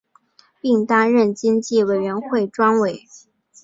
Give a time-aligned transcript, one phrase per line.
[0.61, 3.05] 并担任经济委员会专委。